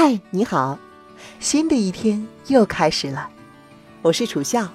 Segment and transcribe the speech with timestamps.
[0.00, 0.78] 嗨，你好，
[1.40, 3.28] 新的一天又开始了，
[4.00, 4.68] 我是楚笑，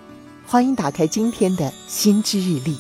[0.46, 2.78] 欢迎打开今天的心之日历。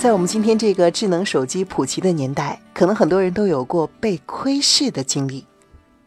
[0.00, 5.46] 在我们今天这个智能手机普及的年代，可能很多人都有过被窥视的经历。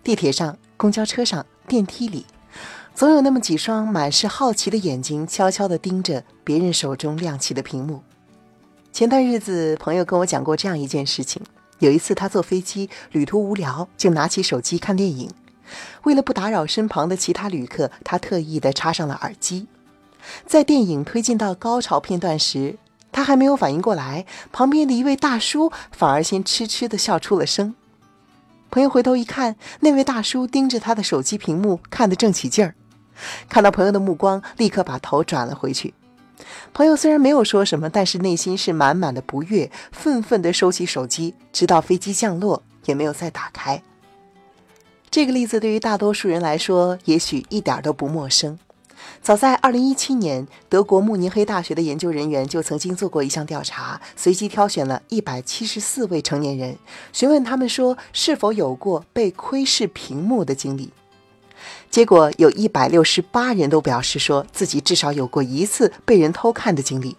[0.04, 2.25] 地铁上、公交车上、电梯里，
[2.93, 8.04] 总有那么几双满是好奇的眼睛，悄悄地盯着别人手中亮起的屏幕。
[8.91, 11.41] 前段日子，朋友跟我讲过这样一件事情。
[11.82, 15.32] 有一次，他坐飞机，旅途无聊，就拿起手机看电影。
[16.04, 19.65] 为了不打扰身旁的其他旅客，他特意的插上了耳机。
[20.46, 22.78] 在电影推进到高潮片段时，
[23.11, 27.73] 他还没有反应过来，旁边的一位大叔反而先痴痴的笑出了声。
[28.70, 32.75] 朋友回头一看，那位大叔盯着他的手机屏幕看得正起劲儿，
[33.50, 35.95] 看到朋友的目光，立刻把头转了回去。
[36.73, 43.81] 朋友虽然没有说什么，但是内心是满满的不悦，愤愤地收起手机，直到飞机降落也没有再打开。
[45.09, 48.58] 这个例子对于大多数人来说，也许一点都不陌生。
[49.22, 56.78] 早在2017年，德国慕尼黑大学的研究人员就曾经做过一项调查，随机挑选了174位成年人，
[57.11, 60.92] 询问他们说是否有过被窥视屏幕的经历。
[61.92, 67.17] 结果有一百六十八人都表示说自己至少有过一次被人偷看的经历，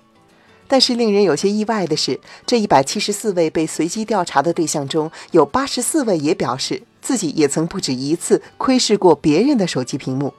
[0.67, 10.33] 但是令人有些意外的是，这一百七十四位被随机调查的对象中有八十四位也表示自己也曾不止一次窥视过别人的手机屏幕。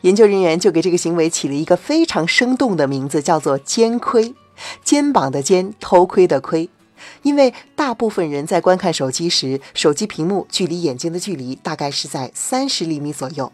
[0.00, 4.34] 研究人员就给这个行为起了一个非常生动的名字，叫做“肩窥”，
[4.82, 6.68] 肩膀的肩，偷窥的窥。
[7.22, 13.52] 因为大部分人在观看手机时，手机屏幕距离眼睛的距离大概是在三十厘米左右。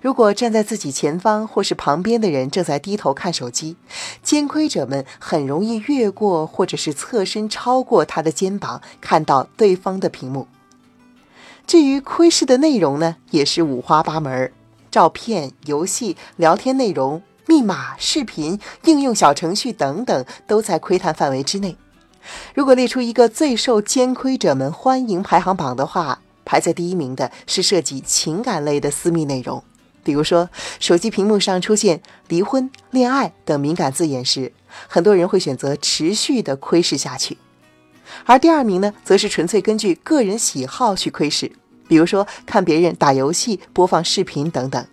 [0.00, 3.76] 如果站在自己前方或是旁边的人正在低头看手机，
[4.20, 10.48] 监窥者们很容易越过或者是侧身超过他的肩膀，看到对方的屏幕。
[11.68, 14.52] 至于窥视的内容呢，也是五花八门，
[14.90, 21.76] 照片、游戏、聊天内容、密码、视频、应用小程序等等，都在窥探范围之内。
[22.54, 29.62] 如果列出一个最受监窥者们欢迎排行榜的话，排在第一名的是涉及情感类的私密内容，
[30.04, 30.50] 比如说
[30.80, 34.52] 手机屏幕上出现离婚、恋爱等敏感字眼时，
[34.88, 37.38] 很多人会选择持续的窥视下去。
[38.24, 41.50] 而第二名呢，则是纯粹根据个人喜好去窥视，
[41.88, 44.86] 比如说看别人打游戏、播放视频等等。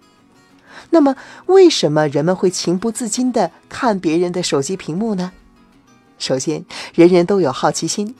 [0.92, 1.16] 那么，
[1.48, 5.32] 为什么人们会情不自禁地看别人的手机屏幕呢？
[6.20, 6.64] 首先，
[6.94, 8.14] 人人都有好奇心，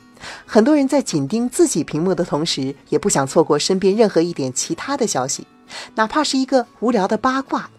[0.46, 5.46] 很多人在紧盯自己屏幕的同时，也不想错过身边任何一点其他的消息，
[5.94, 7.70] 哪怕是一个无聊的八卦。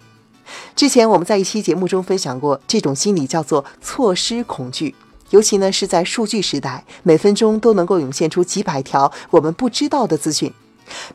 [0.75, 4.93] 之前我们在一期节目中分享过，这种心理叫做错失恐惧，
[5.31, 10.53] 尤其呢是在数据时代，每分钟都能够涌现出几百条我们不知道的资讯，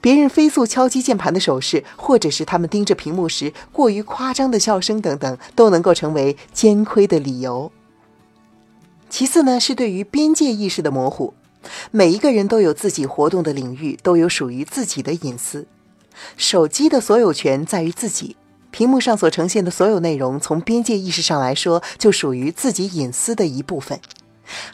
[0.01, 7.71] 别人飞速敲击键盘的手势，或者是他们盯着屏幕时过于夸张的笑声等等，都能够成为监窥的理由。
[9.09, 11.35] 其次呢，是对于边界意识的模糊。
[11.91, 15.67] 每一个人都有自己活动的领域，都有属于自己的隐私。
[16.37, 18.37] 手机的所有权在于自己，
[18.71, 24.01] 屏幕上所呈现的所有内容，从边界意识上来说，就属于自己隐私的一部分。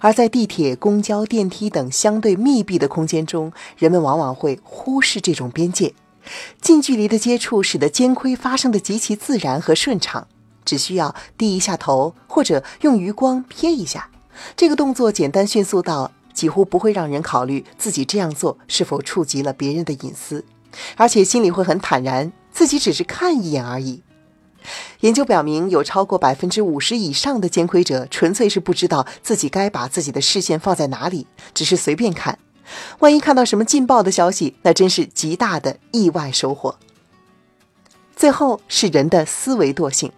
[0.00, 5.94] 而在地铁、公交、电梯等相对密闭的空间中，人们往往会忽视这种边界。
[6.60, 10.28] 近距离的接触使得监窥发生的极其自然和顺畅，
[10.64, 14.10] 只需要低一下头，或者用余光瞥一下。
[14.56, 20.44] 这个动作简单迅速到几乎不会让人考虑自己这样做是否触及了别人的隐私，
[20.96, 24.02] 而且心里会很坦然，自己只是看一眼而已。
[25.00, 32.38] 研究表明，有超过百分之五十以上的监窥者纯粹是不知道自己该把自己的视线放在哪里，只是随便看。
[33.00, 36.76] 万一看到什么劲爆的消息，那真是极大的意外收获。
[38.14, 40.12] 最后是人的思维惰性。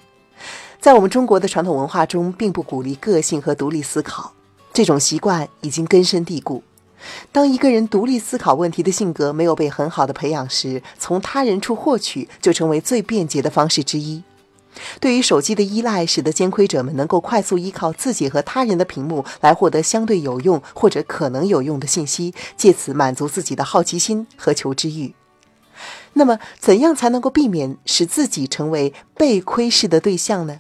[0.85, 4.35] 在我们中国的传统文化中，并不鼓励个性和独立思考，
[4.75, 6.63] 这种习惯已经根深蒂固。
[7.33, 14.23] 当一个人独立思考问题的性格没有被很好的培养时，从他人处获取就成为最便捷的方式之一。
[15.01, 25.15] 对于手机的依赖，使得监窥者们能够快速依靠自己和他人的屏幕来获得相对有用或者可能有用的信息，借此满足自己的好奇心和求知欲。
[26.13, 30.59] 那么，怎样才能够避免使自己成为被窥视的对象呢？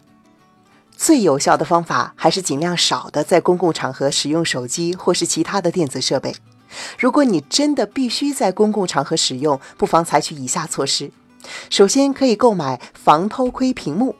[0.97, 6.35] 最有效的方法还是尽量少的在公共场合使用手机或是其他的电子设备。
[6.99, 11.11] 如果你真的必须在公共场合使用，不妨采取以下措施：
[11.71, 14.15] 首先，可以购买防偷窥屏幕；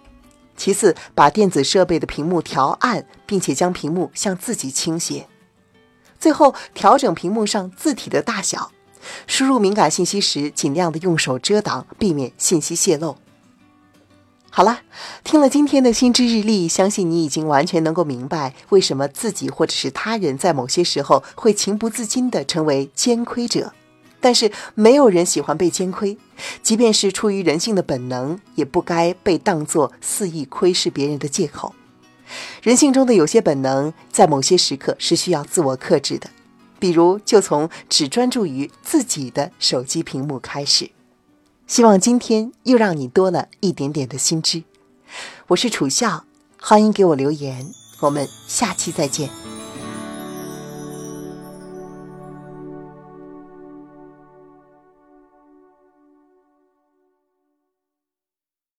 [0.57, 5.27] 其次，把电子设备的屏幕调暗，并且将屏幕向自己倾斜；
[6.19, 8.71] 最后调整屏幕上字体的大小。
[9.27, 13.17] 输入敏感信息时，尽量的用手遮挡，避免信息泄露。
[14.57, 14.83] 好了，
[15.25, 23.73] 听了今天的心知日历，相信你已经完全能够明白，为什么自己或者是他人在某些时候会情不自禁地成为奸窥者。
[24.21, 26.17] 但是没有人喜欢被奸窥，
[26.63, 31.75] 即便是出于人性的本能，也不该被当作肆意窥视别人的借口。
[32.63, 36.31] 人性中的有些本能，在某些时刻是需要自我克制的，
[36.79, 40.89] 比如就从只专注于自己的手机屏幕开始。
[41.67, 44.65] 希望今天又让你多了一点点的心知。
[45.49, 46.25] 我是楚笑，
[46.61, 47.67] 欢迎给我留言，
[48.01, 49.54] 我们下期再见。